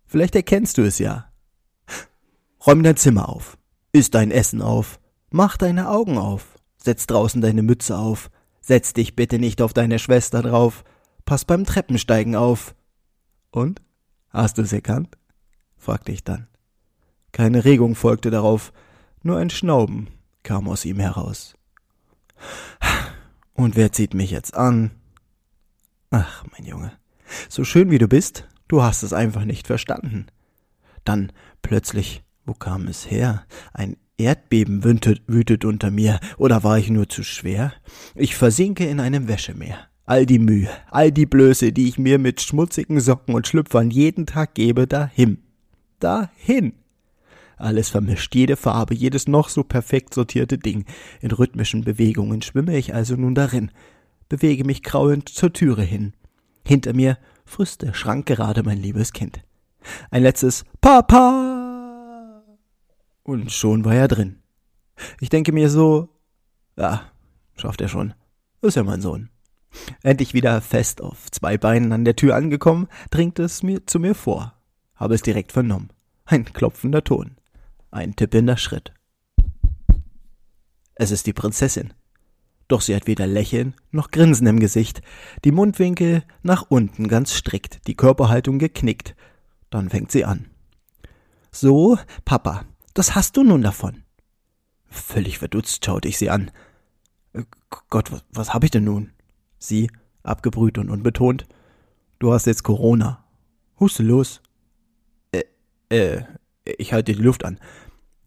Vielleicht 0.06 0.36
erkennst 0.36 0.78
du 0.78 0.82
es 0.82 1.00
ja. 1.00 1.32
Räum 2.64 2.84
dein 2.84 2.96
Zimmer 2.96 3.28
auf. 3.28 3.58
Iss 3.92 4.10
dein 4.10 4.30
Essen 4.30 4.62
auf. 4.62 4.99
Mach 5.30 5.56
deine 5.56 5.88
Augen 5.88 6.18
auf, 6.18 6.58
setz 6.76 7.06
draußen 7.06 7.40
deine 7.40 7.62
Mütze 7.62 7.96
auf, 7.96 8.30
setz 8.60 8.92
dich 8.92 9.14
bitte 9.14 9.38
nicht 9.38 9.62
auf 9.62 9.72
deine 9.72 10.00
Schwester 10.00 10.42
drauf, 10.42 10.82
pass 11.24 11.44
beim 11.44 11.64
Treppensteigen 11.64 12.34
auf. 12.34 12.74
Und? 13.52 13.80
Hast 14.30 14.58
du's 14.58 14.72
erkannt? 14.72 15.16
fragte 15.76 16.10
ich 16.10 16.24
dann. 16.24 16.48
Keine 17.30 17.64
Regung 17.64 17.94
folgte 17.94 18.30
darauf, 18.30 18.72
nur 19.22 19.38
ein 19.38 19.50
Schnauben 19.50 20.08
kam 20.42 20.68
aus 20.68 20.84
ihm 20.84 20.98
heraus. 20.98 21.54
Und 23.54 23.76
wer 23.76 23.92
zieht 23.92 24.14
mich 24.14 24.32
jetzt 24.32 24.54
an? 24.54 24.90
Ach, 26.10 26.44
mein 26.50 26.66
Junge, 26.66 26.92
so 27.48 27.62
schön 27.62 27.90
wie 27.92 27.98
du 27.98 28.08
bist, 28.08 28.48
du 28.66 28.82
hast 28.82 29.04
es 29.04 29.12
einfach 29.12 29.44
nicht 29.44 29.68
verstanden. 29.68 30.26
Dann 31.04 31.30
plötzlich, 31.62 32.24
wo 32.46 32.54
kam 32.54 32.88
es 32.88 33.08
her? 33.08 33.44
Ein 33.72 33.96
Erdbeben 34.20 34.84
wütet, 34.84 35.22
wütet 35.26 35.64
unter 35.64 35.90
mir, 35.90 36.20
oder 36.36 36.62
war 36.62 36.78
ich 36.78 36.90
nur 36.90 37.08
zu 37.08 37.22
schwer? 37.22 37.72
Ich 38.14 38.36
versinke 38.36 38.84
in 38.86 39.00
einem 39.00 39.28
Wäschemeer. 39.28 39.78
All 40.06 40.26
die 40.26 40.38
Mühe, 40.38 40.68
all 40.90 41.12
die 41.12 41.26
Blöße, 41.26 41.72
die 41.72 41.88
ich 41.88 41.98
mir 41.98 42.18
mit 42.18 42.40
schmutzigen 42.40 43.00
Socken 43.00 43.34
und 43.34 43.46
Schlüpfern 43.46 43.90
jeden 43.90 44.26
Tag 44.26 44.54
gebe, 44.54 44.86
dahin. 44.86 45.38
Dahin. 46.00 46.72
Alles 47.56 47.90
vermischt, 47.90 48.34
jede 48.34 48.56
Farbe, 48.56 48.94
jedes 48.94 49.28
noch 49.28 49.48
so 49.48 49.62
perfekt 49.62 50.14
sortierte 50.14 50.58
Ding. 50.58 50.84
In 51.20 51.30
rhythmischen 51.30 51.84
Bewegungen 51.84 52.42
schwimme 52.42 52.76
ich 52.76 52.94
also 52.94 53.16
nun 53.16 53.34
darin, 53.34 53.70
bewege 54.28 54.64
mich 54.64 54.82
kraulend 54.82 55.28
zur 55.28 55.52
Türe 55.52 55.82
hin. 55.82 56.14
Hinter 56.66 56.94
mir 56.94 57.18
frisst 57.44 57.82
der 57.82 57.94
Schrank 57.94 58.26
gerade 58.26 58.62
mein 58.62 58.78
liebes 58.78 59.12
Kind. 59.12 59.42
Ein 60.10 60.22
letztes 60.22 60.64
Papa 60.80 61.49
und 63.22 63.52
schon 63.52 63.84
war 63.84 63.94
er 63.94 64.08
drin. 64.08 64.42
Ich 65.20 65.28
denke 65.28 65.52
mir 65.52 65.70
so, 65.70 66.08
ja, 66.76 67.10
schafft 67.56 67.80
er 67.80 67.88
schon. 67.88 68.14
Ist 68.62 68.76
ja 68.76 68.82
mein 68.82 69.00
Sohn. 69.00 69.30
Endlich 70.02 70.34
wieder 70.34 70.60
fest 70.60 71.00
auf 71.00 71.30
zwei 71.30 71.56
Beinen 71.56 71.92
an 71.92 72.04
der 72.04 72.16
Tür 72.16 72.34
angekommen, 72.34 72.88
dringt 73.10 73.38
es 73.38 73.62
mir 73.62 73.86
zu 73.86 74.00
mir 74.00 74.14
vor. 74.14 74.54
Habe 74.94 75.14
es 75.14 75.22
direkt 75.22 75.52
vernommen. 75.52 75.90
Ein 76.24 76.44
klopfender 76.44 77.04
Ton. 77.04 77.36
Ein 77.90 78.14
tippender 78.16 78.56
Schritt. 78.56 78.92
Es 80.94 81.10
ist 81.10 81.26
die 81.26 81.32
Prinzessin. 81.32 81.94
Doch 82.68 82.82
sie 82.82 82.94
hat 82.94 83.06
weder 83.06 83.26
Lächeln 83.26 83.74
noch 83.90 84.10
Grinsen 84.10 84.46
im 84.46 84.60
Gesicht, 84.60 85.02
die 85.44 85.50
Mundwinkel 85.50 86.22
nach 86.42 86.66
unten 86.68 87.08
ganz 87.08 87.34
strikt, 87.34 87.86
die 87.88 87.96
Körperhaltung 87.96 88.58
geknickt. 88.58 89.16
Dann 89.70 89.88
fängt 89.88 90.12
sie 90.12 90.24
an. 90.24 90.50
So, 91.50 91.98
Papa, 92.24 92.64
das 92.94 93.14
hast 93.14 93.36
du 93.36 93.42
nun 93.42 93.62
davon. 93.62 94.02
Völlig 94.86 95.38
verdutzt 95.38 95.84
schaute 95.84 96.08
ich 96.08 96.18
sie 96.18 96.30
an. 96.30 96.50
Gott, 97.88 98.10
was, 98.10 98.24
was 98.32 98.54
habe 98.54 98.66
ich 98.66 98.70
denn 98.70 98.84
nun? 98.84 99.12
Sie, 99.58 99.90
abgebrüht 100.22 100.78
und 100.78 100.90
unbetont. 100.90 101.46
Du 102.18 102.32
hast 102.32 102.46
jetzt 102.46 102.64
Corona. 102.64 103.24
Huste 103.78 104.02
los. 104.02 104.42
Äh, 105.32 105.44
äh, 105.88 106.22
ich 106.64 106.92
halte 106.92 107.14
die 107.14 107.22
Luft 107.22 107.44
an. 107.44 107.58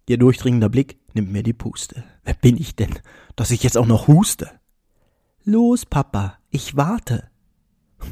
Ihr 0.08 0.18
durchdringender 0.18 0.70
Blick 0.70 1.00
nimmt 1.14 1.32
mir 1.32 1.44
die 1.44 1.54
Puste. 1.54 2.04
Wer 2.24 2.34
bin 2.34 2.58
ich 2.58 2.76
denn, 2.76 3.00
dass 3.36 3.52
ich 3.52 3.64
jetzt 3.64 3.78
auch 3.78 3.86
noch 3.86 4.08
huste? 4.08 4.50
Los, 5.44 5.86
Papa, 5.86 6.38
ich 6.50 6.76
warte. 6.76 7.30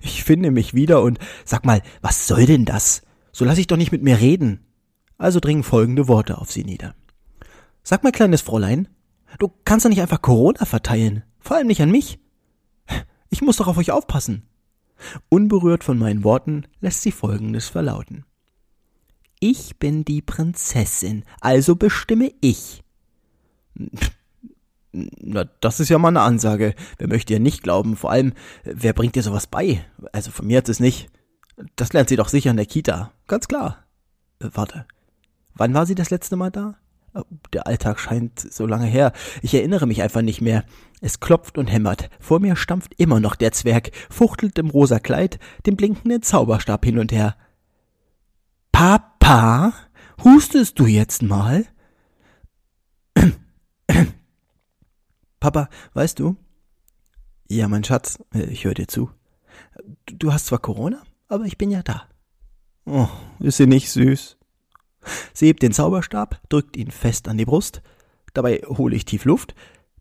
Ich 0.00 0.24
finde 0.24 0.50
mich 0.50 0.72
wieder 0.72 1.02
und 1.02 1.18
sag 1.44 1.66
mal, 1.66 1.82
was 2.00 2.26
soll 2.26 2.46
denn 2.46 2.64
das? 2.64 3.02
So 3.32 3.44
lass 3.44 3.58
ich 3.58 3.66
doch 3.66 3.76
nicht 3.76 3.92
mit 3.92 4.02
mir 4.02 4.18
reden. 4.18 4.64
Also 5.18 5.40
dringen 5.40 5.62
folgende 5.62 6.08
Worte 6.08 6.38
auf 6.38 6.50
sie 6.50 6.64
nieder. 6.64 6.94
Sag 7.82 8.02
mal, 8.02 8.12
kleines 8.12 8.40
Fräulein, 8.40 8.88
du 9.38 9.52
kannst 9.64 9.84
doch 9.84 9.90
nicht 9.90 10.00
einfach 10.00 10.22
Corona 10.22 10.64
verteilen, 10.64 11.22
vor 11.40 11.56
allem 11.56 11.66
nicht 11.66 11.82
an 11.82 11.90
mich. 11.90 12.18
Ich 13.30 13.42
muss 13.42 13.56
doch 13.56 13.66
auf 13.66 13.78
euch 13.78 13.90
aufpassen. 13.90 14.48
Unberührt 15.28 15.84
von 15.84 15.98
meinen 15.98 16.24
Worten 16.24 16.66
lässt 16.80 17.02
sie 17.02 17.12
folgendes 17.12 17.68
verlauten. 17.68 18.24
Ich 19.40 19.78
bin 19.78 20.04
die 20.04 20.22
Prinzessin, 20.22 21.24
also 21.40 21.76
bestimme 21.76 22.32
ich. 22.40 22.82
Na, 24.92 25.44
das 25.60 25.80
ist 25.80 25.88
ja 25.88 25.98
mal 25.98 26.08
eine 26.08 26.20
Ansage. 26.20 26.74
Wer 26.98 27.08
möchte 27.08 27.32
ihr 27.32 27.40
nicht 27.40 27.62
glauben? 27.62 27.96
Vor 27.96 28.12
allem, 28.12 28.32
wer 28.62 28.92
bringt 28.92 29.16
ihr 29.16 29.22
sowas 29.24 29.48
bei? 29.48 29.84
Also 30.12 30.30
von 30.30 30.46
mir 30.46 30.58
hat 30.58 30.68
es 30.68 30.78
nicht. 30.78 31.10
Das 31.76 31.92
lernt 31.92 32.08
sie 32.08 32.16
doch 32.16 32.28
sicher 32.28 32.50
in 32.50 32.56
der 32.56 32.66
Kita. 32.66 33.12
Ganz 33.26 33.48
klar. 33.48 33.84
Äh, 34.38 34.50
warte. 34.52 34.86
Wann 35.54 35.74
war 35.74 35.86
sie 35.86 35.94
das 35.94 36.10
letzte 36.10 36.36
Mal 36.36 36.50
da? 36.50 36.76
Oh, 37.14 37.22
der 37.52 37.68
Alltag 37.68 38.00
scheint 38.00 38.40
so 38.40 38.66
lange 38.66 38.86
her. 38.86 39.12
Ich 39.40 39.54
erinnere 39.54 39.86
mich 39.86 40.02
einfach 40.02 40.22
nicht 40.22 40.40
mehr. 40.40 40.64
Es 41.00 41.20
klopft 41.20 41.58
und 41.58 41.68
hämmert. 41.68 42.10
Vor 42.18 42.40
mir 42.40 42.56
stampft 42.56 42.94
immer 42.98 43.20
noch 43.20 43.36
der 43.36 43.52
Zwerg, 43.52 43.92
fuchtelt 44.10 44.58
im 44.58 44.70
rosa 44.70 44.98
Kleid, 44.98 45.38
den 45.64 45.76
blinkenden 45.76 46.22
Zauberstab 46.22 46.84
hin 46.84 46.98
und 46.98 47.12
her. 47.12 47.36
Papa, 48.72 49.72
hustest 50.24 50.80
du 50.80 50.86
jetzt 50.86 51.22
mal? 51.22 51.64
Papa, 55.38 55.68
weißt 55.92 56.18
du? 56.18 56.36
Ja, 57.48 57.68
mein 57.68 57.84
Schatz, 57.84 58.18
äh, 58.34 58.46
ich 58.46 58.64
höre 58.64 58.74
dir 58.74 58.88
zu. 58.88 59.10
Du 60.06 60.32
hast 60.32 60.46
zwar 60.46 60.58
Corona, 60.58 61.02
aber 61.28 61.44
ich 61.44 61.58
bin 61.58 61.70
ja 61.70 61.82
da. 61.84 62.08
Oh, 62.86 63.08
ist 63.38 63.58
sie 63.58 63.66
nicht 63.66 63.90
süß? 63.90 64.36
Sie 65.32 65.46
hebt 65.46 65.62
den 65.62 65.72
Zauberstab, 65.72 66.40
drückt 66.48 66.76
ihn 66.76 66.90
fest 66.90 67.28
an 67.28 67.38
die 67.38 67.44
Brust. 67.44 67.82
Dabei 68.32 68.62
hole 68.66 68.96
ich 68.96 69.04
tief 69.04 69.24
Luft. 69.24 69.54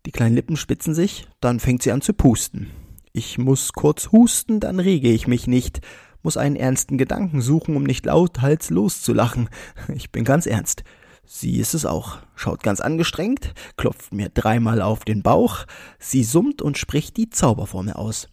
Die 0.06 0.12
kleinen 0.12 0.36
Lippen 0.36 0.58
spitzen 0.58 0.94
sich, 0.94 1.28
dann 1.40 1.60
fängt 1.60 1.84
sie 1.84 1.92
an 1.92 2.02
zu 2.02 2.14
pusten. 2.14 2.72
Ich 3.14 3.38
muss 3.38 3.74
kurz 3.74 4.12
husten, 4.12 4.60
dann 4.60 4.80
rege 4.80 5.12
ich 5.12 5.28
mich 5.28 5.48
nicht, 5.48 5.82
muss 6.24 6.36
einen 6.36 6.56
ernsten 6.56 6.98
Gedanken 6.98 7.42
suchen, 7.42 7.76
um 7.76 7.84
nicht 7.84 8.06
lauthals 8.06 8.70
loszulachen. 8.70 9.50
Ich 9.94 10.12
bin 10.12 10.24
ganz 10.24 10.46
ernst. 10.46 10.84
Sie 11.26 11.58
ist 11.58 11.74
es 11.74 11.86
auch, 11.86 12.18
schaut 12.36 12.64
ganz 12.64 12.82
angestrengt, 12.82 13.54
klopft 13.78 14.14
mir 14.14 14.30
dreimal 14.30 14.82
auf 14.82 15.06
den 15.06 15.24
Bauch, 15.24 15.66
sie 15.98 16.24
summt 16.24 16.62
und 16.62 16.78
spricht 16.78 17.16
die 17.16 17.30
Zauberformel 17.30 17.94
aus. 17.94 18.28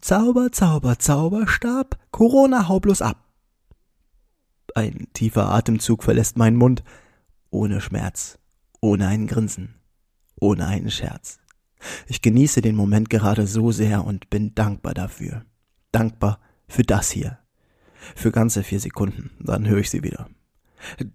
Zauber, 0.00 0.50
Zauber, 0.50 0.98
Zauberstab, 0.98 1.98
Corona 2.10 2.68
hau 2.68 2.80
bloß 2.80 3.02
ab. 3.02 3.25
Ein 4.76 5.08
tiefer 5.14 5.48
Atemzug 5.48 6.02
verlässt 6.04 6.36
meinen 6.36 6.58
Mund, 6.58 6.84
ohne 7.48 7.80
Schmerz, 7.80 8.38
ohne 8.82 9.06
ein 9.06 9.26
Grinsen, 9.26 9.76
ohne 10.38 10.66
einen 10.66 10.90
Scherz. 10.90 11.38
Ich 12.06 12.20
genieße 12.20 12.60
den 12.60 12.76
Moment 12.76 13.08
gerade 13.08 13.46
so 13.46 13.72
sehr 13.72 14.04
und 14.04 14.28
bin 14.28 14.54
dankbar 14.54 14.92
dafür. 14.92 15.46
Dankbar 15.92 16.40
für 16.68 16.82
das 16.82 17.10
hier. 17.10 17.38
Für 18.14 18.30
ganze 18.30 18.62
vier 18.62 18.78
Sekunden, 18.78 19.30
dann 19.40 19.66
höre 19.66 19.78
ich 19.78 19.88
sie 19.88 20.02
wieder. 20.02 20.28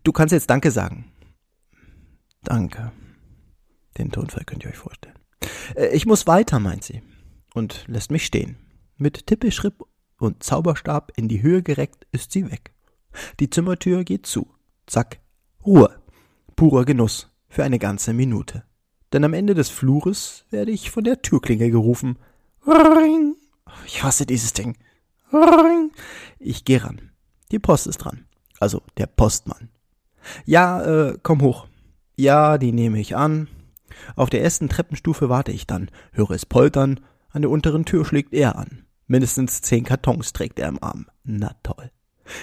Du 0.04 0.12
kannst 0.12 0.32
jetzt 0.32 0.50
Danke 0.50 0.72
sagen. 0.72 1.12
Danke. 2.42 2.92
Den 3.96 4.12
Tonfall 4.12 4.44
könnt 4.44 4.64
ihr 4.64 4.72
euch 4.72 4.78
vorstellen. 4.78 5.20
Äh, 5.76 5.90
ich 5.90 6.08
muss 6.08 6.26
weiter, 6.26 6.60
meint 6.60 6.84
sie. 6.84 7.04
Und 7.54 7.86
lässt 7.88 8.10
mich 8.10 8.26
stehen. 8.26 8.56
Mit 8.98 9.28
Tippelschritt 9.28 9.76
und 10.18 10.42
Zauberstab 10.42 11.12
in 11.16 11.28
die 11.28 11.44
Höhe 11.44 11.62
gereckt 11.62 12.08
ist 12.12 12.32
sie 12.32 12.50
weg. 12.50 12.74
Die 13.40 13.50
Zimmertür 13.50 14.04
geht 14.04 14.26
zu. 14.26 14.48
Zack. 14.88 15.20
Ruhe. 15.66 16.02
Purer 16.56 16.86
Genuss. 16.86 17.30
Für 17.50 17.64
eine 17.64 17.80
ganze 17.80 18.14
Minute. 18.14 18.64
Denn 19.14 19.24
am 19.24 19.34
Ende 19.34 19.54
des 19.54 19.70
Flures 19.70 20.46
werde 20.52 20.72
ich 20.72 20.92
von 20.92 21.04
der 21.04 21.22
Türklinge 21.22 21.70
gerufen. 21.70 22.18
Ring. 22.66 23.36
Ich 23.86 24.04
hasse 24.04 24.26
dieses 24.26 24.54
Ding. 24.54 24.78
Ring. 25.34 25.92
Ich 26.40 26.64
gehe 26.64 26.84
ran. 26.84 27.12
Die 27.52 27.60
Post 27.60 27.88
ist 27.88 27.98
dran 27.98 28.26
also 28.62 28.84
der 28.98 29.08
Postmann. 29.08 29.70
Ja, 30.46 30.82
äh, 30.84 31.18
komm 31.22 31.42
hoch. 31.42 31.68
Ja, 32.16 32.58
die 32.58 32.72
nehme 32.72 33.00
ich 33.00 33.18
an. 33.18 33.48
Auf 34.16 34.30
der 34.30 34.44
ersten 34.44 34.70
Treppenstufe 34.70 35.30
warte 35.30 35.52
ich 35.52 35.68
dann, 35.68 35.90
höre 36.12 36.32
es 36.32 36.46
poltern, 36.46 37.00
an 37.32 37.42
der 37.42 37.52
unteren 37.52 37.86
Tür 37.86 38.06
schlägt 38.06 38.34
er 38.34 38.56
an. 38.56 38.86
Mindestens 39.08 39.62
zehn 39.62 39.84
Kartons 39.84 40.32
trägt 40.32 40.60
er 40.60 40.70
im 40.70 40.82
Arm. 40.82 41.08
Na 41.24 41.56
toll. 41.64 41.92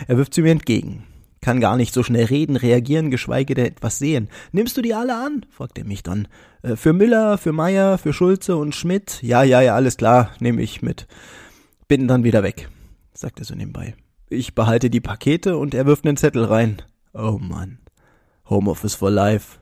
Er 0.06 0.16
wirft 0.16 0.34
sie 0.34 0.42
mir 0.42 0.52
entgegen. 0.52 1.04
Kann 1.40 1.60
gar 1.60 1.76
nicht 1.76 1.94
so 1.94 2.02
schnell 2.02 2.24
reden, 2.24 2.56
reagieren, 2.56 3.10
geschweige 3.10 3.54
denn 3.54 3.66
etwas 3.66 3.98
sehen. 3.98 4.28
Nimmst 4.52 4.76
du 4.76 4.82
die 4.82 4.94
alle 4.94 5.16
an? 5.16 5.46
fragt 5.50 5.78
er 5.78 5.84
mich 5.84 6.02
dann. 6.02 6.26
Äh, 6.62 6.76
für 6.76 6.92
Müller, 6.92 7.38
für 7.38 7.52
Meier, 7.52 7.98
für 7.98 8.12
Schulze 8.12 8.56
und 8.56 8.74
Schmidt? 8.74 9.22
Ja, 9.22 9.42
ja, 9.42 9.60
ja, 9.60 9.74
alles 9.74 9.96
klar, 9.96 10.30
nehme 10.40 10.62
ich 10.62 10.82
mit. 10.82 11.06
Bin 11.86 12.08
dann 12.08 12.24
wieder 12.24 12.42
weg, 12.42 12.68
sagt 13.14 13.38
er 13.38 13.44
so 13.44 13.54
nebenbei. 13.54 13.94
Ich 14.28 14.54
behalte 14.54 14.90
die 14.90 15.00
Pakete 15.00 15.56
und 15.56 15.74
er 15.74 15.86
wirft 15.86 16.06
einen 16.06 16.16
Zettel 16.16 16.44
rein. 16.44 16.82
Oh 17.14 17.38
Mann. 17.40 17.78
Homeoffice 18.50 18.94
for 18.94 19.10
life. 19.10 19.58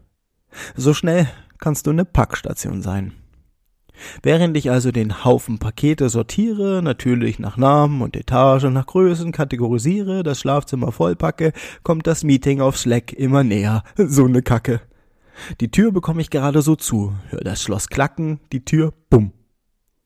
So 0.75 0.95
schnell 0.95 1.29
kannst 1.59 1.87
du 1.87 1.91
eine 1.91 2.05
Packstation 2.05 2.83
sein. 2.83 3.13
Während 4.23 4.57
ich 4.57 4.71
also 4.71 4.93
den 4.93 5.25
Haufen 5.25 5.59
Pakete 5.59 6.09
sortiere, 6.09 6.83
natürlich 6.83 7.39
nach 7.39 7.57
Namen 7.57 8.03
und 8.03 8.17
Etage, 8.17 8.65
nach 8.65 8.87
Größen 8.87 9.33
kategorisiere, 9.33 10.23
das 10.23 10.41
Schlafzimmer 10.41 10.93
vollpacke, 10.93 11.53
kommt 11.83 12.07
das 12.07 12.25
Meeting 12.25 12.61
auf 12.61 12.79
Slack 12.79 13.13
immer 13.13 13.45
näher. 13.45 13.83
So 13.97 14.29
ne 14.29 14.43
Kacke. 14.43 14.81
Die 15.61 15.71
Tür 15.71 15.93
bekomme 15.93 16.23
ich 16.23 16.31
gerade 16.31 16.63
so 16.63 16.77
zu, 16.77 17.13
hör 17.29 17.41
das 17.41 17.63
Schloss 17.63 17.89
klacken, 17.89 18.41
die 18.53 18.65
Tür, 18.65 18.93
bumm. 19.11 19.33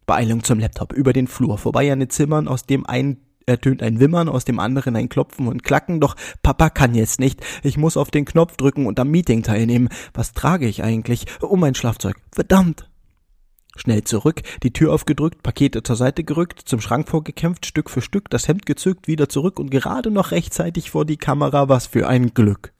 Beeilung 0.06 0.42
zum 0.42 0.58
Laptop, 0.58 0.92
über 0.92 1.12
den 1.12 1.28
Flur, 1.28 1.56
vorbei 1.58 1.92
an 1.92 2.00
den 2.00 2.10
Zimmern, 2.10 2.48
aus 2.48 2.66
dem 2.66 2.86
ein 2.86 3.18
ertönt 3.46 3.82
ein 3.82 4.00
Wimmern, 4.00 4.28
aus 4.28 4.44
dem 4.44 4.58
anderen 4.58 4.96
ein 4.96 5.08
Klopfen 5.08 5.48
und 5.48 5.64
Klacken, 5.64 6.00
doch 6.00 6.14
Papa 6.42 6.70
kann 6.70 6.94
jetzt 6.94 7.20
nicht. 7.20 7.40
Ich 7.62 7.76
muss 7.76 7.96
auf 7.96 8.10
den 8.10 8.24
Knopf 8.24 8.56
drücken 8.56 8.86
und 8.86 8.98
am 9.00 9.10
Meeting 9.10 9.42
teilnehmen. 9.42 9.88
Was 10.14 10.32
trage 10.32 10.66
ich 10.66 10.82
eigentlich? 10.82 11.26
Oh, 11.40 11.56
mein 11.56 11.74
Schlafzeug. 11.74 12.16
Verdammt! 12.32 12.89
Schnell 13.76 14.02
zurück, 14.04 14.42
die 14.62 14.72
Tür 14.72 14.92
aufgedrückt, 14.92 15.42
Pakete 15.42 15.82
zur 15.82 15.96
Seite 15.96 16.24
gerückt, 16.24 16.60
zum 16.64 16.80
Schrank 16.80 17.08
vorgekämpft, 17.08 17.66
Stück 17.66 17.88
für 17.88 18.02
Stück, 18.02 18.28
das 18.28 18.48
Hemd 18.48 18.66
gezückt, 18.66 19.06
wieder 19.06 19.28
zurück 19.28 19.60
und 19.60 19.70
gerade 19.70 20.10
noch 20.10 20.32
rechtzeitig 20.32 20.90
vor 20.90 21.04
die 21.04 21.16
Kamera, 21.16 21.68
was 21.68 21.86
für 21.86 22.08
ein 22.08 22.34
Glück. 22.34 22.72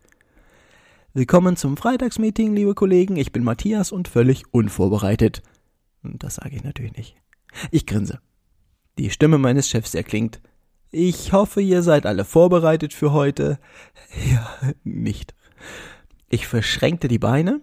Willkommen 1.15 1.57
zum 1.57 1.77
Freitagsmeeting, 1.77 2.55
liebe 2.55 2.75
Kollegen, 2.75 3.17
ich 3.17 3.33
bin 3.33 3.45
Matthias 3.45 3.93
und 3.93 4.09
völlig 4.09 4.53
unvorbereitet. 4.53 5.43
Das 6.03 6.37
sage 6.37 6.57
ich 6.57 6.65
natürlich 6.65 6.97
nicht. 6.97 7.17
Ich 7.71 7.87
grinse. 7.87 8.21
Die 8.99 9.11
Stimme 9.11 9.39
meines 9.39 9.69
Chefs 9.69 9.95
erklingt. 9.95 10.41
Ich 10.91 11.33
hoffe, 11.33 11.61
ihr 11.61 11.83
seid 11.83 12.05
alle 12.05 12.25
vorbereitet 12.25 12.93
für 12.93 13.13
heute. 13.13 13.59
Ja, 14.31 14.73
nicht. 14.83 15.35
Ich 16.29 16.47
verschränkte 16.47 17.09
die 17.09 17.19
Beine. 17.19 17.61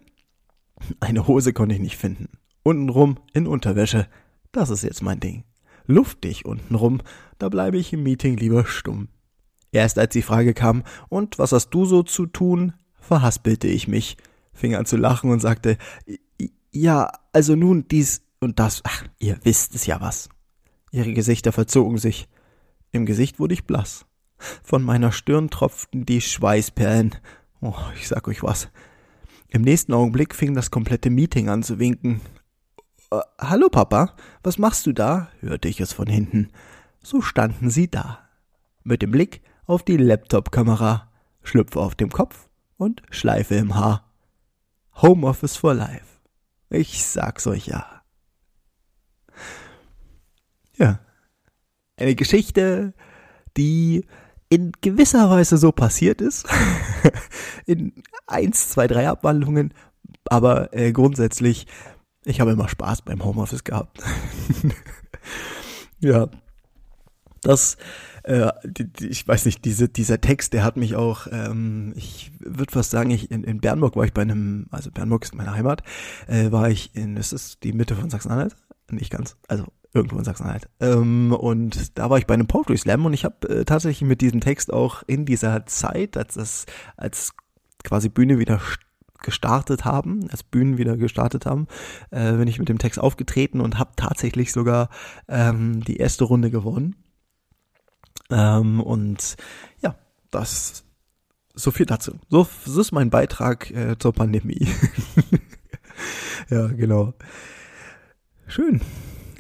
Eine 0.99 1.27
Hose 1.27 1.53
konnte 1.53 1.75
ich 1.75 1.81
nicht 1.81 1.97
finden. 1.97 2.29
Untenrum 2.67 3.15
in 3.31 3.47
Unterwäsche. 3.47 4.09
Das 4.51 4.69
ist 4.69 4.83
jetzt 4.83 5.01
mein 5.01 5.21
Ding. 5.21 5.45
Luftig 5.85 6.43
untenrum, 6.43 7.01
da 7.37 7.47
bleibe 7.47 7.77
ich 7.77 7.93
im 7.93 8.03
Meeting 8.03 8.35
lieber 8.35 8.65
stumm. 8.65 9.07
Erst 9.71 9.97
als 9.97 10.11
die 10.11 10.21
Frage 10.21 10.53
kam, 10.53 10.83
und 11.07 11.39
was 11.39 11.53
hast 11.53 11.69
du 11.69 11.85
so 11.85 12.03
zu 12.03 12.25
tun, 12.25 12.73
verhaspelte 12.99 13.69
ich 13.69 13.87
mich, 13.87 14.17
fing 14.51 14.75
an 14.75 14.85
zu 14.85 14.97
lachen 14.97 15.31
und 15.31 15.39
sagte, 15.39 15.77
ja, 16.69 17.09
also 17.31 17.55
nun 17.55 17.87
dies 17.87 18.23
und 18.41 18.59
das, 18.59 18.81
ach, 18.83 19.05
ihr 19.17 19.39
wisst 19.43 19.73
es 19.73 19.85
ja 19.85 20.01
was. 20.01 20.27
Ihre 20.91 21.13
Gesichter 21.13 21.53
verzogen 21.53 21.97
sich. 21.97 22.27
Im 22.91 23.05
Gesicht 23.05 23.39
wurde 23.39 23.53
ich 23.53 23.63
blass. 23.63 24.05
Von 24.61 24.83
meiner 24.83 25.13
Stirn 25.13 25.49
tropften 25.49 26.05
die 26.05 26.19
Schweißperlen. 26.19 27.15
Oh, 27.61 27.75
ich 27.95 28.09
sag 28.09 28.27
euch 28.27 28.43
was. 28.43 28.67
Im 29.47 29.61
nächsten 29.61 29.93
Augenblick 29.93 30.35
fing 30.35 30.53
das 30.53 30.69
komplette 30.69 31.09
Meeting 31.09 31.47
an 31.47 31.63
zu 31.63 31.79
winken. 31.79 32.19
Äh, 33.11 33.19
Hallo 33.39 33.69
Papa, 33.69 34.13
was 34.43 34.57
machst 34.57 34.85
du 34.85 34.93
da? 34.93 35.29
hörte 35.39 35.67
ich 35.67 35.79
es 35.79 35.93
von 35.93 36.07
hinten. 36.07 36.49
So 37.01 37.21
standen 37.21 37.69
sie 37.69 37.89
da. 37.89 38.19
Mit 38.83 39.01
dem 39.01 39.11
Blick 39.11 39.41
auf 39.65 39.83
die 39.83 39.97
Laptop-Kamera, 39.97 41.09
Schlüpfe 41.43 41.79
auf 41.79 41.95
dem 41.95 42.09
Kopf 42.09 42.49
und 42.77 43.01
Schleife 43.09 43.55
im 43.55 43.75
Haar. 43.75 44.03
Homeoffice 45.01 45.55
for 45.55 45.73
Life. 45.73 46.19
Ich 46.69 47.05
sag's 47.05 47.47
euch 47.47 47.67
ja. 47.67 48.01
Ja. 50.75 50.99
Eine 51.97 52.15
Geschichte, 52.15 52.93
die 53.55 54.05
in 54.49 54.71
gewisser 54.81 55.29
Weise 55.29 55.57
so 55.57 55.71
passiert 55.71 56.21
ist. 56.21 56.47
in 57.65 58.03
eins, 58.27 58.69
zwei, 58.69 58.87
drei 58.87 59.07
Abwandlungen. 59.07 59.73
Aber 60.25 60.73
äh, 60.73 60.91
grundsätzlich, 60.91 61.67
ich 62.27 62.41
habe 62.41 62.51
immer 62.51 62.67
Spaß 62.67 63.03
beim 63.03 63.23
Homeoffice 63.23 63.63
gehabt. 63.63 63.99
ja. 65.99 66.27
Das, 67.41 67.77
äh, 68.23 68.51
die, 68.65 68.91
die, 68.91 69.07
ich 69.07 69.25
weiß 69.25 69.45
nicht, 69.45 69.63
diese, 69.63 69.87
dieser 69.87 70.19
Text, 70.19 70.53
der 70.53 70.63
hat 70.63 70.75
mich 70.75 70.95
auch, 70.95 71.27
ähm, 71.31 71.93
ich 71.95 72.31
würde 72.39 72.73
fast 72.73 72.91
sagen, 72.91 73.11
ich 73.11 73.31
in, 73.31 73.43
in 73.43 73.61
Bernburg 73.61 73.95
war 73.95 74.03
ich 74.03 74.13
bei 74.13 74.23
einem, 74.23 74.67
also 74.71 74.91
Bernburg 74.91 75.23
ist 75.23 75.35
meine 75.35 75.53
Heimat, 75.53 75.83
äh, 76.27 76.51
war 76.51 76.69
ich 76.69 76.95
in, 76.95 77.15
ist 77.15 77.31
das 77.31 77.59
die 77.59 77.73
Mitte 77.73 77.95
von 77.95 78.09
Sachsen-Anhalt? 78.09 78.55
Nicht 78.91 79.11
ganz, 79.11 79.37
also 79.47 79.65
irgendwo 79.93 80.17
in 80.17 80.25
Sachsen-Anhalt. 80.25 80.67
Ähm, 80.81 81.31
und 81.31 81.97
da 81.97 82.09
war 82.09 82.17
ich 82.17 82.25
bei 82.25 82.33
einem 82.33 82.47
Poetry 82.47 82.77
Slam 82.77 83.05
und 83.05 83.13
ich 83.13 83.23
habe 83.23 83.47
äh, 83.47 83.65
tatsächlich 83.65 84.07
mit 84.07 84.19
diesem 84.19 84.41
Text 84.41 84.73
auch 84.73 85.03
in 85.07 85.25
dieser 85.25 85.65
Zeit, 85.65 86.17
als 86.17 86.33
das 86.33 86.65
als 86.97 87.33
quasi 87.83 88.09
Bühne 88.09 88.39
wieder 88.39 88.59
gestartet 89.19 89.85
haben, 89.85 90.29
als 90.29 90.43
Bühnen 90.43 90.77
wieder 90.77 90.97
gestartet 90.97 91.45
haben, 91.45 91.67
äh, 92.11 92.33
bin 92.33 92.47
ich 92.47 92.59
mit 92.59 92.69
dem 92.69 92.77
Text 92.77 92.99
aufgetreten 92.99 93.61
und 93.61 93.79
habe 93.79 93.91
tatsächlich 93.95 94.51
sogar 94.51 94.89
ähm, 95.27 95.83
die 95.83 95.97
erste 95.97 96.23
Runde 96.23 96.51
gewonnen. 96.51 96.95
Ähm, 98.29 98.81
und 98.81 99.35
ja, 99.81 99.95
das 100.31 100.83
so 101.53 101.71
viel 101.71 101.85
dazu. 101.85 102.19
So, 102.29 102.47
so 102.65 102.81
ist 102.81 102.91
mein 102.91 103.09
Beitrag 103.09 103.71
äh, 103.71 103.97
zur 103.97 104.13
Pandemie. 104.13 104.67
ja, 106.49 106.67
genau. 106.67 107.13
Schön 108.47 108.81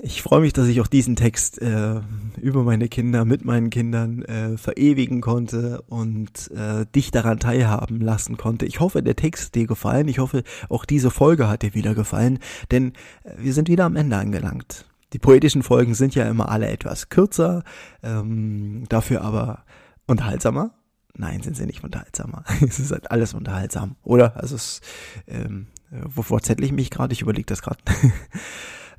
ich 0.01 0.21
freue 0.21 0.41
mich, 0.41 0.53
dass 0.53 0.67
ich 0.67 0.81
auch 0.81 0.87
diesen 0.87 1.15
Text 1.15 1.61
äh, 1.61 2.01
über 2.39 2.63
meine 2.63 2.87
Kinder, 2.87 3.25
mit 3.25 3.45
meinen 3.45 3.69
Kindern 3.69 4.23
äh, 4.23 4.57
verewigen 4.57 5.21
konnte 5.21 5.81
und 5.87 6.51
äh, 6.51 6.85
dich 6.95 7.11
daran 7.11 7.39
teilhaben 7.39 7.99
lassen 7.99 8.37
konnte. 8.37 8.65
Ich 8.65 8.79
hoffe, 8.79 9.01
der 9.01 9.15
Text 9.15 9.55
dir 9.55 9.67
gefallen. 9.67 10.07
Ich 10.07 10.19
hoffe, 10.19 10.43
auch 10.69 10.85
diese 10.85 11.11
Folge 11.11 11.47
hat 11.47 11.63
dir 11.63 11.73
wieder 11.73 11.95
gefallen, 11.95 12.39
denn 12.71 12.93
äh, 13.23 13.31
wir 13.37 13.53
sind 13.53 13.69
wieder 13.69 13.85
am 13.85 13.95
Ende 13.95 14.17
angelangt. 14.17 14.85
Die 15.13 15.19
poetischen 15.19 15.63
Folgen 15.63 15.93
sind 15.93 16.15
ja 16.15 16.27
immer 16.27 16.49
alle 16.49 16.67
etwas 16.67 17.09
kürzer, 17.09 17.63
ähm, 18.03 18.83
dafür 18.89 19.21
aber 19.21 19.63
unterhaltsamer. 20.05 20.71
Nein, 21.15 21.41
sind 21.41 21.57
sie 21.57 21.65
nicht 21.65 21.83
unterhaltsamer. 21.83 22.43
es 22.67 22.79
ist 22.79 22.91
halt 22.91 23.09
alles 23.09 23.33
unterhaltsam, 23.33 23.95
oder? 24.03 24.37
Also 24.37 24.55
es, 24.55 24.81
ähm, 25.27 25.67
wovor 25.89 26.41
zettel 26.41 26.65
ich 26.65 26.71
mich 26.71 26.91
gerade? 26.91 27.13
Ich 27.13 27.21
überlege 27.21 27.45
das 27.45 27.61
gerade. 27.61 27.79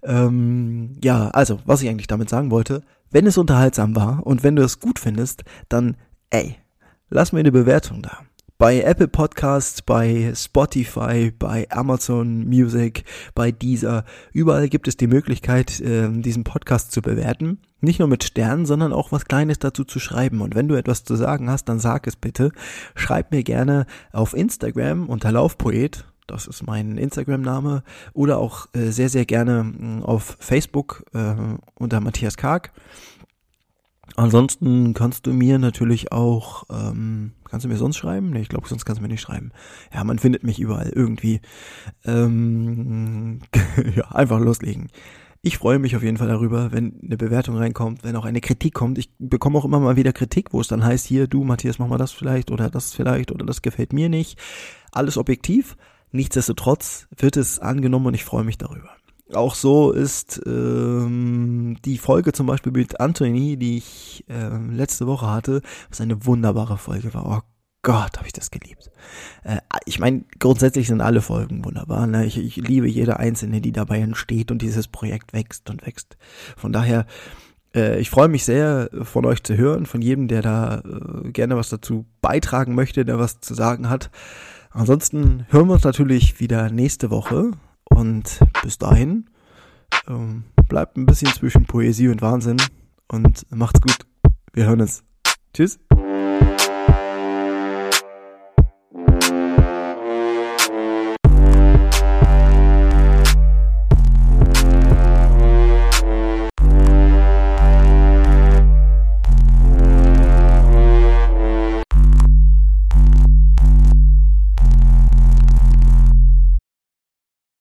Ähm, 0.03 0.93
ja, 1.03 1.29
also, 1.29 1.61
was 1.65 1.83
ich 1.83 1.89
eigentlich 1.89 2.07
damit 2.07 2.29
sagen 2.29 2.51
wollte, 2.51 2.83
wenn 3.11 3.27
es 3.27 3.39
unterhaltsam 3.39 3.97
war 3.97 4.27
und 4.27 4.43
wenn 4.43 4.57
du 4.57 4.63
es 4.63 4.81
gut 4.81 4.99
findest, 4.99 5.45
dann, 5.69 5.97
ey, 6.31 6.57
lass 7.09 7.33
mir 7.33 7.41
eine 7.41 7.53
Bewertung 7.53 8.03
da. 8.03 8.19
Bei 8.59 8.81
Apple 8.81 9.07
Podcasts, 9.07 9.83
bei 9.83 10.33
Spotify, 10.35 11.31
bei 11.31 11.69
Amazon 11.71 12.45
Music, 12.49 13.05
bei 13.33 13.53
Deezer, 13.53 14.05
überall 14.33 14.69
gibt 14.69 14.89
es 14.89 14.97
die 14.97 15.07
Möglichkeit, 15.07 15.81
äh, 15.81 16.09
diesen 16.11 16.43
Podcast 16.43 16.91
zu 16.91 17.01
bewerten. 17.01 17.59
Nicht 17.81 18.01
nur 18.01 18.09
mit 18.09 18.25
Sternen, 18.25 18.67
sondern 18.67 18.93
auch 18.93 19.13
was 19.13 19.27
Kleines 19.27 19.61
dazu 19.61 19.85
zu 19.85 20.01
schreiben. 20.01 20.41
Und 20.41 20.57
wenn 20.57 20.67
du 20.67 20.75
etwas 20.75 21.05
zu 21.05 21.15
sagen 21.15 21.49
hast, 21.49 21.67
dann 21.67 21.79
sag 21.79 22.09
es 22.09 22.17
bitte. 22.17 22.51
Schreib 22.97 23.31
mir 23.31 23.45
gerne 23.45 23.87
auf 24.13 24.35
Instagram 24.35 25.09
unter 25.09 25.31
Laufpoet 25.31 26.05
das 26.29 26.47
ist 26.47 26.65
mein 26.65 26.97
Instagram-Name, 26.99 27.83
oder 28.13 28.39
auch 28.39 28.69
äh, 28.75 28.91
sehr, 28.91 29.09
sehr 29.09 29.25
gerne 29.25 29.65
mh, 29.65 30.05
auf 30.05 30.37
Facebook 30.39 31.05
äh, 31.13 31.35
unter 31.75 32.01
Matthias 32.01 32.37
Karg. 32.37 32.73
Ansonsten 34.17 34.95
kannst 34.95 35.27
du 35.27 35.33
mir 35.33 35.59
natürlich 35.59 36.13
auch, 36.13 36.65
ähm, 36.71 37.33
kannst 37.49 37.65
du 37.65 37.69
mir 37.69 37.77
sonst 37.77 37.97
schreiben? 37.97 38.31
Nee, 38.31 38.41
ich 38.41 38.49
glaube, 38.49 38.69
sonst 38.69 38.85
kannst 38.85 39.01
du 39.01 39.03
mir 39.03 39.09
nicht 39.09 39.21
schreiben. 39.21 39.53
Ja, 39.93 40.03
man 40.05 40.19
findet 40.19 40.45
mich 40.45 40.59
überall 40.61 40.91
irgendwie. 40.95 41.41
Ähm, 42.05 43.41
ja, 43.97 44.11
einfach 44.11 44.41
loslegen. 44.41 44.89
Ich 45.41 45.59
freue 45.59 45.79
mich 45.79 45.95
auf 45.95 46.03
jeden 46.03 46.17
Fall 46.17 46.27
darüber, 46.27 46.73
wenn 46.73 47.01
eine 47.01 47.17
Bewertung 47.17 47.57
reinkommt, 47.57 48.03
wenn 48.03 48.17
auch 48.17 48.25
eine 48.25 48.41
Kritik 48.41 48.75
kommt. 48.75 48.99
Ich 48.99 49.13
bekomme 49.19 49.57
auch 49.57 49.65
immer 49.65 49.79
mal 49.79 49.97
wieder 49.97 50.13
Kritik, 50.13 50.53
wo 50.53 50.61
es 50.61 50.67
dann 50.67 50.85
heißt, 50.85 51.07
hier, 51.07 51.29
du 51.29 51.45
Matthias, 51.45 51.79
mach 51.79 51.87
mal 51.87 51.97
das 51.97 52.11
vielleicht 52.11 52.51
oder 52.51 52.71
das 52.71 52.93
vielleicht 52.93 53.31
oder 53.31 53.47
das 53.47 53.63
gefällt 53.63 53.93
mir 53.93 54.09
nicht. 54.09 54.39
Alles 54.91 55.17
objektiv, 55.17 55.77
Nichtsdestotrotz 56.13 57.07
wird 57.17 57.37
es 57.37 57.59
angenommen 57.59 58.07
und 58.07 58.15
ich 58.15 58.25
freue 58.25 58.45
mich 58.45 58.59
darüber. 58.59 58.91
Auch 59.35 59.55
so 59.55 59.93
ist 59.93 60.41
ähm, 60.47 61.77
die 61.85 61.99
Folge 61.99 62.33
zum 62.33 62.47
Beispiel 62.47 62.73
mit 62.73 62.99
Anthony, 62.99 63.59
die 63.59 63.77
ich 63.77 64.25
äh, 64.29 64.57
letzte 64.73 65.07
Woche 65.07 65.31
hatte, 65.31 65.61
was 65.91 66.01
eine 66.01 66.25
wunderbare 66.25 66.79
Folge 66.79 67.13
war. 67.13 67.27
Oh 67.27 67.43
Gott, 67.83 68.17
habe 68.17 68.27
ich 68.27 68.33
das 68.33 68.51
geliebt. 68.51 68.91
Äh, 69.45 69.59
ich 69.85 69.99
meine, 69.99 70.25
grundsätzlich 70.39 70.87
sind 70.89 71.03
alle 71.03 71.21
Folgen 71.21 71.65
wunderbar. 71.65 72.07
Ne? 72.07 72.25
Ich, 72.25 72.39
ich 72.39 72.57
liebe 72.57 72.89
jede 72.89 73.19
einzelne, 73.19 73.61
die 73.61 73.73
dabei 73.73 74.01
entsteht 74.01 74.51
und 74.51 74.63
dieses 74.63 74.89
Projekt 74.89 75.35
wächst 75.35 75.69
und 75.69 75.87
wächst. 75.87 76.17
Von 76.57 76.73
daher, 76.73 77.05
äh, 77.75 78.01
ich 78.01 78.09
freue 78.09 78.29
mich 78.29 78.45
sehr, 78.45 78.89
von 79.03 79.27
euch 79.27 79.43
zu 79.43 79.59
hören, 79.59 79.85
von 79.85 80.01
jedem, 80.01 80.29
der 80.29 80.41
da 80.41 80.79
äh, 80.79 81.31
gerne 81.33 81.57
was 81.57 81.69
dazu 81.69 82.07
beitragen 82.23 82.75
möchte, 82.75 83.05
der 83.05 83.19
was 83.19 83.41
zu 83.41 83.53
sagen 83.53 83.91
hat. 83.91 84.11
Ansonsten 84.71 85.47
hören 85.49 85.69
wir 85.69 85.75
uns 85.75 85.85
natürlich 85.85 86.41
wieder 86.41 86.71
nächste 86.71 87.11
Woche 87.11 87.53
und 87.85 88.41
bis 88.63 88.79
dahin 88.79 89.27
ähm, 90.09 90.45
bleibt 90.69 90.97
ein 90.97 91.07
bisschen 91.07 91.33
zwischen 91.33 91.65
Poesie 91.65 92.09
und 92.09 92.23
Wahnsinn 92.23 92.59
und 93.09 93.47
macht's 93.51 93.81
gut. 93.81 93.99
Wir 94.53 94.67
hören 94.67 94.83
uns. 94.83 95.05
Tschüss. 95.55 95.79